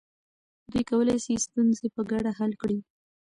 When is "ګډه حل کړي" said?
2.11-2.79